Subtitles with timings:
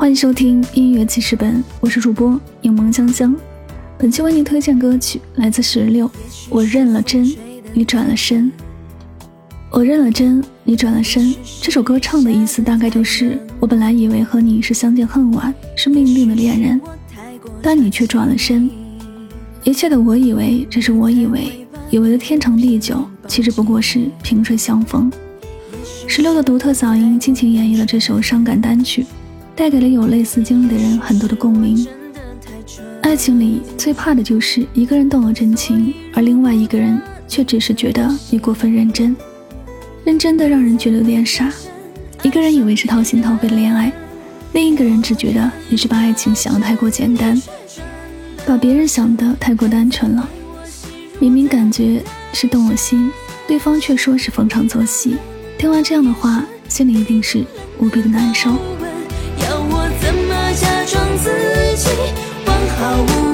[0.00, 3.36] 欢迎收听音乐记事本，我是主播柠檬香香。
[3.98, 6.10] 本期为您推荐歌曲来自十六，
[6.48, 7.30] 我认了真，
[7.74, 8.50] 你转了身。
[9.70, 11.34] 我认了真，你转了身。
[11.60, 16.80] 这首歌唱的意思大概就是：我本来以为和你是相见恨晚，是命定的恋人，
[17.60, 18.70] 但你却转了身。
[19.64, 25.12] 一切的我以为，只是我以为，以为的天长地久，其实不过是萍水相逢。
[26.06, 29.04] 十六的独特嗓音倾情演绎了这首伤感单曲。
[29.60, 31.86] 带给了有类似经历的人很多的共鸣。
[33.02, 39.14] 爱情里最怕的就是一个人动了真情，而另外一个人却只是觉得你过分认真，
[40.02, 41.52] 认真的让人觉得有点傻。
[42.22, 43.92] 一个人以为是掏心掏肺的恋爱，
[44.54, 47.38] 另一个人只觉得你是把爱情想得太过简单，
[48.46, 50.26] 把别人想得太过单纯了。
[51.18, 52.02] 明明感觉
[52.32, 53.10] 是动了心，
[53.46, 55.16] 对方却说是逢场作戏。
[55.58, 57.44] 听完这样的话，心里一定是
[57.78, 58.56] 无比的难受。
[62.80, 63.29] 毫无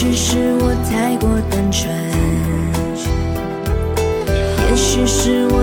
[0.00, 1.92] 许是我太过单纯，
[4.70, 5.57] 也许是我。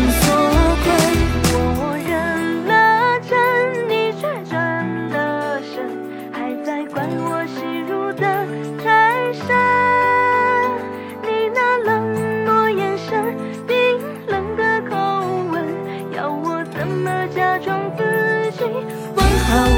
[0.00, 0.22] 你错
[0.84, 0.86] 怪
[1.54, 2.14] 我认
[2.68, 2.72] 了
[3.28, 3.34] 真，
[3.88, 4.54] 你却转
[5.10, 5.74] 了身，
[6.32, 7.56] 还在怪我戏
[7.88, 8.22] 入的
[8.84, 8.86] 太
[9.32, 9.44] 深。
[11.22, 11.88] 你那冷
[12.46, 13.34] 漠眼神，
[13.66, 13.76] 冰
[14.28, 14.94] 冷的口
[15.50, 15.66] 吻，
[16.12, 18.02] 要我怎么假装自
[18.52, 18.64] 己
[19.16, 19.77] 问好？